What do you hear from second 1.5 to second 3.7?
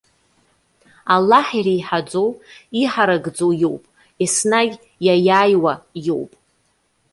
иреиҳаӡоу, иҳаракӡоу